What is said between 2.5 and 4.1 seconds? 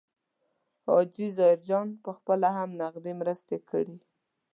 هم نغدي مرستې کړي.